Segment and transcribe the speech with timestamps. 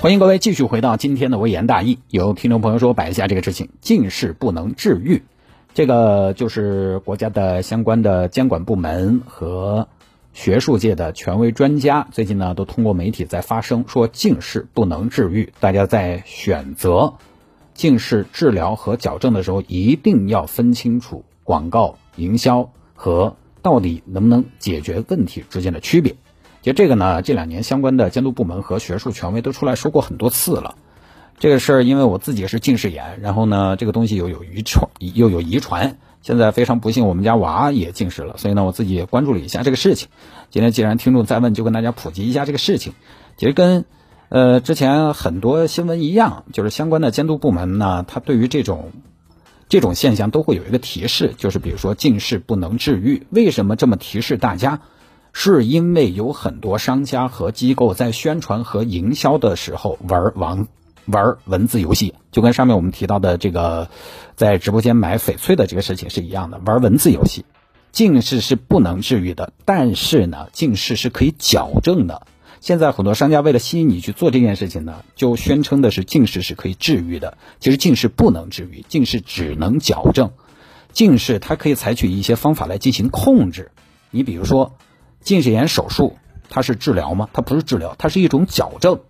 [0.00, 1.98] 欢迎各位继续回到今天的微言大义。
[2.08, 5.22] 有听众朋友说摆一下这个事情，近视不能治愈，
[5.74, 9.88] 这个就是国家的相关的监管部门和
[10.32, 15.52] 学术界的权威专家最近呢都通过媒体在发声，说近视不能治愈。
[15.58, 17.14] 大家在选择
[17.74, 26.14] 近视治疗和矫正的时候，一定要分清楚广告营销和到底能不能解决问题之间的区别。
[26.62, 30.76] 就这个呢，这两年相关的监督部门和学术权威都出来说过很多次了。
[31.38, 35.96] 这个事儿，因为我自己是近视眼，然后呢，这个东西又有遗传，又有遗传。
[36.20, 40.08] 现在非常不幸，我们家娃也近视了，所以呢，我自己也关注了一下这个事情。
[40.50, 42.92] 今天既然听众在问，就跟大家普及一下这个事情。
[43.38, 43.86] 其实跟
[44.28, 48.92] 呃之前很多新闻一样，就是相关的监督部门呢，他对于这种
[49.70, 54.82] 这种现象都会有一个提示，就是比如说近视不能治愈，为什么这么提示大家？
[55.32, 60.66] 是因为有很多商家和机构在宣传和营销的时候玩网
[61.06, 63.88] 玩文字游戏，就跟上面我们提到的这个
[64.36, 67.44] 在直播间买翡翠的这个事情是一样的，玩文字游戏。
[67.90, 72.26] 近视是不能治愈的，但是呢，近视是可以矫正的。
[72.60, 77.38] 现在很多商家为了吸引你去做这件事情呢，就宣称的是近视是可以治愈的。
[77.58, 80.30] 其实近视不能治愈，近视只能矫正。
[80.92, 83.70] 近视它可以采取一些方法来进行控制。
[84.10, 84.76] 你比如说。
[85.20, 86.16] 近视眼手术，
[86.48, 87.28] 它是治疗吗？
[87.32, 89.00] 它不是治疗，它是一种矫正。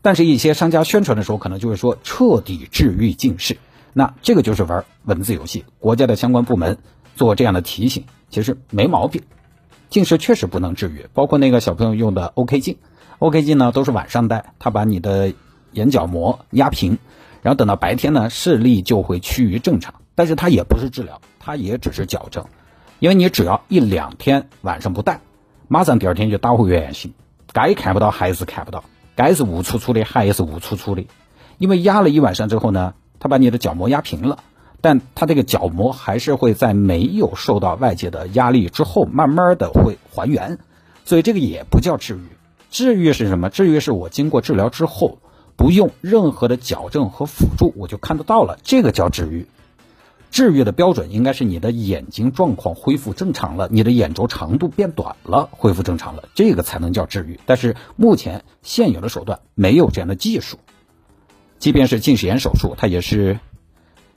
[0.00, 3.58] 但是，一些商家宣传的时候，可能就会说彻底治愈近视，
[3.92, 5.64] 那这个就是玩文字游戏。
[5.78, 6.78] 国家的相关部门
[7.14, 9.22] 做这样的提醒，其实没毛病。
[9.90, 12.78] 近视确实不能治愈，包括那个小朋友用的 OK 镜
[13.18, 15.34] ，OK 镜呢都是晚上戴，它把你的
[15.70, 16.98] 眼角膜压平，
[17.42, 19.94] 然后等到白天呢视力就会趋于正常。
[20.14, 22.46] 但是它也不是治疗，它也只是矫正。
[23.02, 25.22] 因为你只要一两天晚上不戴，
[25.66, 27.14] 马上第二天就打回原形，
[27.52, 28.84] 该看不到还是看不到，
[29.16, 31.08] 该是雾粗粗的还是雾粗粗的。
[31.58, 34.38] 因为压了一晚上之后呢，它把你的角膜压平了，
[34.80, 40.60] 但它这个角膜还是会在没有受到外界的压力之后，慢慢的会还原。
[41.04, 42.28] 所以这个也不叫治愈，
[42.70, 43.50] 治愈是什么？
[43.50, 45.18] 治愈是我经过治疗之后，
[45.56, 49.48] 不用任何的矫正和辅助，我就看得到了，这个叫治愈。
[50.32, 57.38] 治愈的标准应该是你的眼睛状况恢复正常了，你的眼轴长度变短了，恢复正常了，这个才能叫治愈。
[57.44, 60.56] 但是目前现有的手段没有这样的技术，
[61.58, 63.40] 即便是近视眼手术，它也是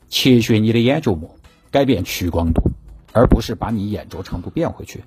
[0.08, 1.36] 切削你的眼角膜，
[1.70, 2.72] 改变屈光度，
[3.12, 5.04] 而不是把你眼轴长度变回去。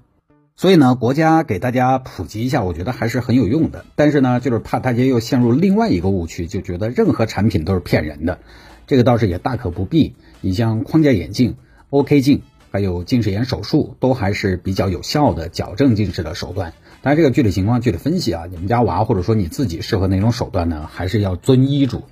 [0.57, 3.87] 所以呢，国家给大家普及一下，我觉得还是很有用的。
[3.95, 8.41] 但是呢，就是怕大家又陷入另外一个误区，就觉得任何产品都是骗人的。
[8.87, 10.15] 这个倒是也大可不必。
[10.41, 11.56] 你像框架眼镜、
[11.91, 16.75] OK 镜，还有近视眼手术，都还是比较有效的矫正近视的手段。
[17.03, 20.88] 但，这个具体情况具体分析啊，你们家娃或者说你自己适合哪种手段呢？
[20.93, 22.03] 还是要遵医嘱。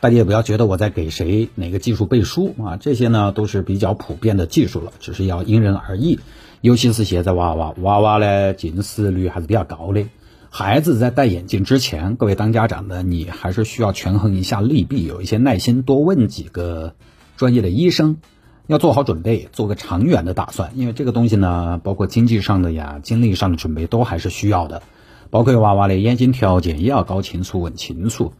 [0.00, 6.18] 大家也不要觉得我在给谁哪个技术背书啊，这些呢都是比较普遍的技术了，只是要因人而异。
[6.62, 10.06] 尤其是现在娃娃娃娃呢，近视率还是比较高的。
[10.48, 16.94] 孩子在戴眼镜之前，各位当家长的，你还是需要权衡一下利弊，有一些耐心，多问几个
[17.40, 18.18] 专业的医生，
[18.66, 20.72] 要做好准备，做个长远的打算。
[20.74, 24.82] 因为这个东西呢，包括经济上的呀、精力上的准备都还是需要的。
[25.30, 28.34] 包括娃娃的眼睛条件也要搞清楚、问清楚。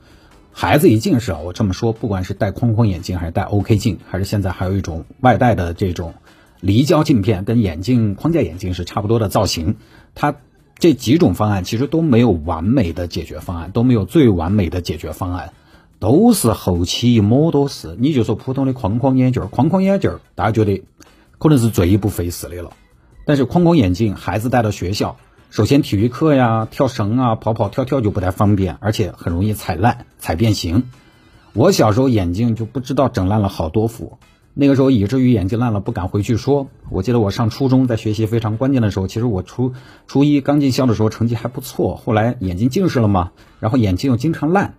[0.52, 6.12] 孩子一近视啊，我这么说，不管是戴框框眼镜，还是戴 OK 镜，还是现在还有一种外戴的这种
[6.60, 9.76] 离焦镜片，跟眼镜框架眼镜是差不多的造型，
[10.14, 10.36] 它。
[10.78, 15.52] 这几种方案其实都没有完美的解决方案，都没有最完美的解决方案，
[16.00, 17.94] 都是后期一摸多事。
[18.00, 20.82] 你就说普通的框框眼镜，框框眼镜大家觉得
[21.38, 22.72] 可能是最不费事的了。
[23.26, 25.18] 但是框框眼镜，孩子带到学校，
[25.50, 30.90] 首先体育课呀、跳绳啊、跑跑跳跳就不太方便，而且很容易踩烂、踩变形。
[31.52, 34.18] 我小时候眼镜就不知道整烂了好多副。
[34.52, 36.66] 那个时候以至于眼睛烂了不敢回去说。
[36.88, 39.74] 我记得我上初中在学习非常关键的时候，其实我初
[40.08, 43.30] 初一刚进校的时候成绩还不错，后来眼睛近视了嘛，
[43.60, 44.74] 然后眼睛又经常烂。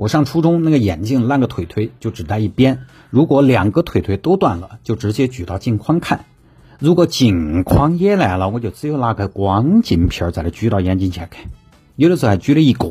[0.00, 6.24] 我上初中那个眼镜烂个腿腿就只戴一边，如果两个腿腿都断了，就直接举到镜框看。
[6.78, 11.50] 如果镜框也烂了，我就只有拿个光镜片在那举到眼睛前看，
[11.96, 12.90] 有的时候还举了一个。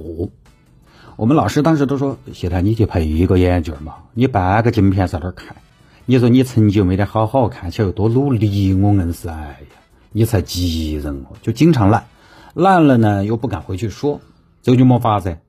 [1.15, 5.55] 我们老师当时都说：“谢太，你去配一个眼镜嘛，你半个镜片在那儿看。”
[6.05, 9.77] 你说你成绩没得好好，看起来又多努力，我硬是哎呀，
[10.11, 12.05] 你才急人哦，就经常烂，
[12.53, 14.21] 烂了呢又不敢回去说，
[14.61, 15.39] 这就没法噻，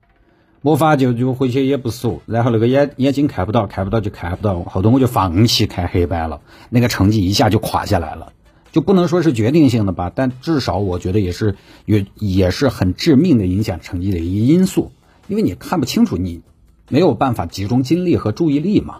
[0.62, 8.32] 没法就就回去也不熟，然后那个眼眼睛看不到，看不到就看不到，后头我就放弃看黑板了，那个成绩一下就垮下来了。
[8.70, 14.92] 就不能说是决定性的吧，但至少我觉得也是也也是很致命的影响成绩的一个因素，
[15.28, 16.42] 因为你看不清楚，你
[16.88, 18.98] 没有办法集中精力和注意力嘛，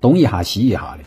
[0.00, 1.04] 东一下西一下的。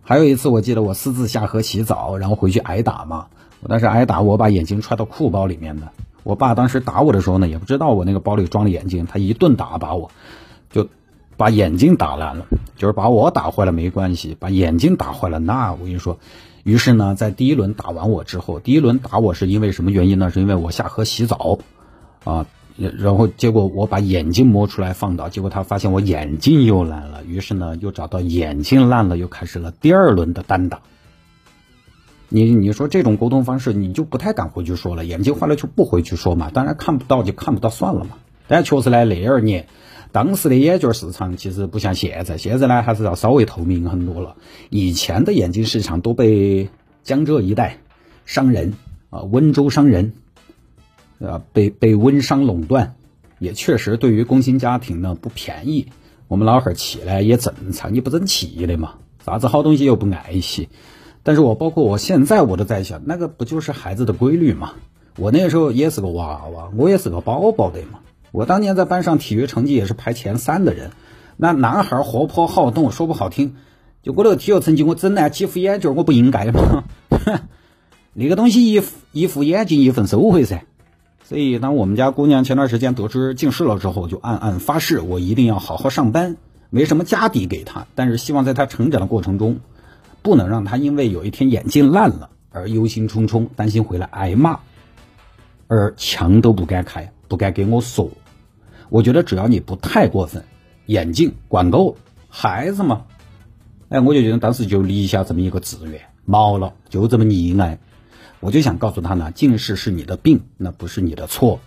[0.00, 3.26] 还有一次，我记得我私自下河洗澡，然后回去挨打嘛，
[3.60, 5.90] 我当时挨打，我把眼睛揣到裤包里面的。
[6.22, 10.10] 我爸当时打我的时候呢，也不知道我那个包里装了眼镜，他一顿打把我，
[10.70, 10.88] 就
[11.36, 12.46] 把眼镜打烂了，
[12.76, 16.18] 就是把我打坏了没关系，把眼镜打坏了，那我跟你说。
[16.64, 20.30] 于是呢，在第一轮打完我之后，第一轮打我是因为什么原因呢？
[20.30, 21.58] 是因为我下河洗澡，
[22.22, 22.46] 啊，
[22.76, 30.82] 然后结果我把眼镜摸出来放倒，结果他发现我眼镜又烂了，于是呢又找到眼镜烂了，又开始了第二轮的单打。
[32.32, 38.12] 你你说这种沟通方式，你就不太敢回去说了，眼镜坏了就不回去说嘛，当然看不到就看不到算了嘛。
[38.48, 39.66] 但确实呢，那二年。
[40.12, 44.36] 当时的眼镜市场其实不像现在，现在呢还是要稍微透明很多了。
[44.68, 46.68] 以前的眼镜市场都被
[47.02, 47.78] 江浙一带
[48.26, 48.74] 商人
[49.08, 50.12] 啊，温州商人
[51.18, 52.94] 啊，被被温商垄断，
[53.38, 55.86] 也确实对于工薪家庭呢不便宜。
[56.28, 60.68] 我们老汉儿起来也正常，你不争气的嘛，啥子好东西又不爱惜。
[61.22, 64.72] 但是我包括我现在我都在想，那个不就是孩子的规律吗？
[65.18, 68.00] 我那个时候也是个娃娃，我也是个宝宝的嘛。
[68.30, 70.90] 我当年在班上体育成绩也是排前三的人，
[71.36, 73.54] 那男孩活泼好动，说不好听，
[74.02, 76.84] 就我那个体育成绩，我整来几副眼镜，我不应该吗？
[78.14, 78.82] 那个东西一
[79.12, 80.64] 一副眼镜一份收回噻。
[81.24, 86.36] 所以当我们家姑娘前段时间得知近视了之后，就暗暗发誓，我一定要好好上班，
[86.68, 89.60] 没什么家底给她，但是希望在她成长的过程中，
[90.22, 94.60] 不能让他因为有一天眼镜烂了而忧心忡忡，担心回来挨骂，
[95.66, 98.10] 而墙都不敢开，不敢给我说。
[98.88, 100.44] 我觉得只要你不太过分，
[100.86, 101.96] 眼镜管够，
[102.28, 103.06] 孩子嘛，
[103.88, 107.78] 哎，我就觉得当时就立下这么一个志愿，毛了，就这么溺爱。
[108.40, 111.60] 我就想告诉他呢，近视是你的病，那不是你的错，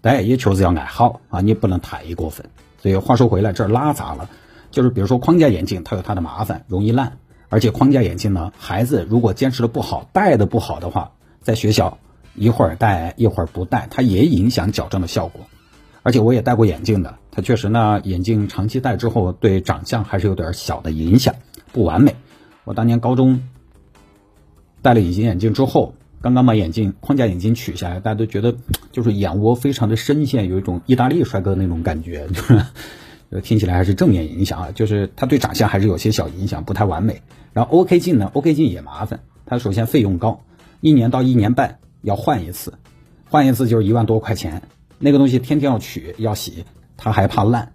[0.00, 2.48] 但也确实要爱好啊，你不能太过分。
[2.78, 4.30] 所以话说回来，这儿拉杂了，
[4.70, 7.18] 就是比如说框架眼镜，它有它的麻烦，容易烂，
[7.50, 11.12] 而且框架眼镜呢，孩子如果坚持的不好，戴的不好的话，
[11.42, 11.98] 在学校
[12.34, 15.42] 一会儿戴一会儿不戴，它也影响矫正的效果。
[16.02, 21.34] 而且我也戴过眼镜的，它确实呢，眼镜长期戴之后对长相还是有点小的影响，
[21.72, 22.14] 不完美。
[22.64, 23.42] 我当年高中
[24.80, 28.54] 戴了隐形眼镜之后，刚刚把眼镜框架眼镜取下来，大家都觉得
[28.92, 32.64] 就是眼窝非常的深陷，有一种意大利帅哥的那种感觉，就是
[33.42, 37.22] 听起来还是正面影响啊，就是它对长相还是有些小影响，不太完美。
[37.52, 40.40] 然后 OK 镜呢，OK 镜也麻烦，它首先费用高，
[40.80, 42.74] 一年到一年半要换一次，
[43.28, 44.62] 换一次就是一万多块钱。
[44.98, 46.64] 那个东西天天要取要洗，
[46.96, 47.72] 它还怕烂。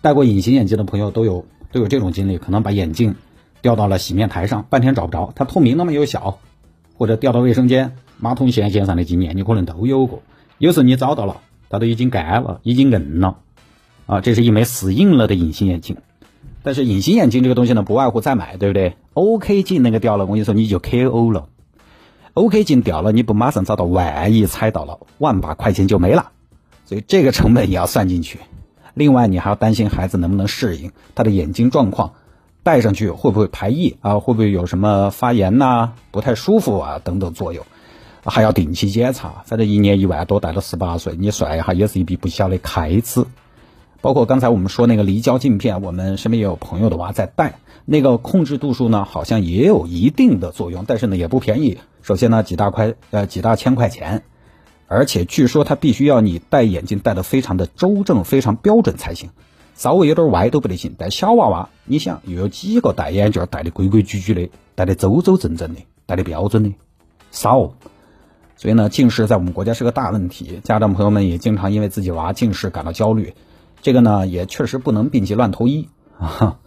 [0.00, 3.16] 戴过隐形眼镜的朋友都有都有这种经历，可能把眼镜
[3.60, 5.32] 掉到了洗面台上，半天找不着。
[5.34, 6.38] 它透明那么又小，
[6.96, 10.22] 或者掉到卫生间马桶线线上的经验，你可能都有过。
[10.58, 13.38] 有时你找到了，它都已经干了，已经硬了。
[14.06, 15.96] 啊，这是一枚死硬了的隐形眼镜。
[16.62, 21.46] 但是隐形眼镜这个东西呢，不外乎再买，对不对？OK 镜那个掉了，我跟你说你就 KO 了。
[22.34, 26.32] OK 镜掉了，你不马上找到，万一踩到了，万把块钱就没了。
[26.84, 28.40] 所以这个成本也要算进去，
[28.94, 32.14] 另外你还要担心孩子能不能适应他的眼睛状况，
[32.62, 34.18] 戴上去会不会排异啊？
[34.18, 37.64] 会不会有什么发炎呐、不太舒服啊等等作用？
[38.24, 39.42] 还要定期检查。
[39.46, 43.24] 反正一年一万多，戴到十八岁，你算一下也是一笔不小的开支。
[44.00, 51.78] 包括刚才我们说那个离焦镜片，我们身边也有朋友的娃在戴，那个控制度数呢，好像也有一定的作用，但是呢也不便宜。
[52.02, 54.22] 首先呢几大块呃几大千块钱。
[54.88, 59.30] 而且据说他必须要你戴眼镜戴的非常的周正、非常标准才行，
[59.74, 60.94] 稍微有点歪都不得行。
[60.96, 66.72] 但小娃娃，你想又有几个戴眼镜戴的规规矩矩的，戴的周周正正的，戴的标准的
[67.32, 67.72] 少。
[68.54, 73.34] 所以呢，近视在我们国家是个大问题，家长朋友们也经常因为自己娃近视感到焦虑。
[73.86, 75.88] 这个呢，也确实不能病急乱投医
[76.18, 76.58] 啊，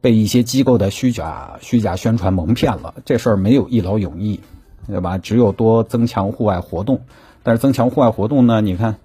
[0.00, 2.94] 被一些机构的虚假虚假宣传蒙骗了。
[3.04, 4.40] 这事儿没有一劳永逸，
[4.88, 5.16] 对吧？
[5.18, 7.02] 只有多增强户外活动。
[7.44, 8.60] 但是增强户外活动呢？
[8.62, 8.96] 你看，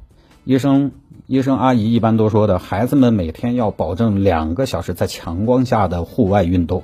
[0.44, 0.92] 医生、
[1.28, 6.84] 医生阿姨一般都说的，孩子们每天要保证两个小时在强光下的户外运动。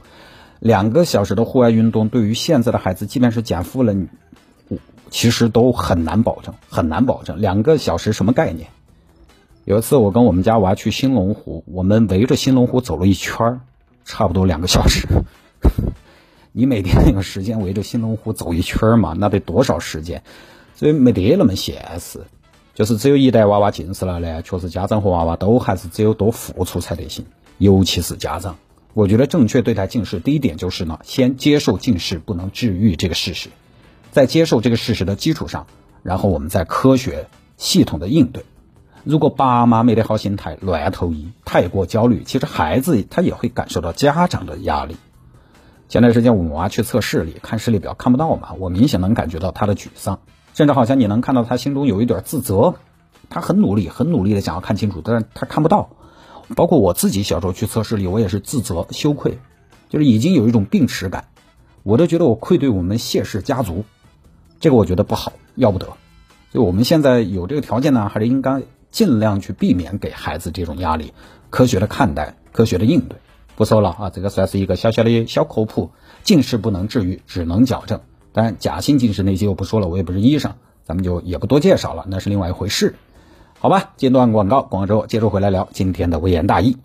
[0.60, 3.96] 两个小时的户外运动，对于现在的孩子，即便是减负了，
[5.10, 7.41] 其实都很难保证，很难保证。
[7.41, 8.70] 两个小时什么概念？
[9.72, 13.62] 有一次我跟我们家娃去兴隆湖，我们围着兴隆湖走了一圈儿，
[14.04, 15.08] 差不多两个小时。
[16.51, 19.16] 你每天有时间围着兴隆湖走一圈儿嘛？
[19.18, 20.24] 那得多少时间？
[20.75, 22.20] 所以没得那么现实，
[22.75, 27.24] 就是只有一代娃娃近视了呢，确实家长和娃娃都还是只有多付出才得行，
[27.58, 28.58] 尤其是家长
[28.94, 33.48] 我觉得正确对待近视，第一点就是呢，先接受近视不能治愈这个事实，
[34.12, 35.66] 在接受这个事实的基础上，
[36.04, 38.44] 然后我们再科学系统的应对。
[39.03, 44.98] 如果爸妈没得好心态，乱投医，太过焦虑，其实孩子他也会感受到家长的压力。
[45.89, 50.20] 前段时间我娃去测视力，看视力表看不到嘛，我明显能感觉到他的沮丧，
[50.53, 52.75] 甚至好像你能看到他心中有一点自责。
[53.29, 55.89] 他很努力，很努力的想要看清楚，但是他看不到。
[56.55, 59.39] 包括我自己小时候去测视力，我也是自责、羞愧，
[59.88, 61.29] 就是已经有一种病耻感，
[61.84, 63.86] 我都觉得我愧对我们谢氏家族，
[64.60, 65.88] 这个我觉得不好，要不得。
[66.51, 71.14] 就我们现在有这个条件呢，还是应该尽量去避免给孩子这种压力，
[71.50, 73.18] 科学的看待，科学的应对。
[73.56, 75.92] 不说了啊，这个算是一个小小的小科普。
[76.24, 78.02] 近视不能治愈，只能矫正。
[78.32, 82.96] 当然，假性近视那些我不说了，我也不是医生，咱们就也不多介绍了，那是另外一回事。
[83.60, 86.78] 好吧，间段广告，广州接着回来聊今天的微言大义。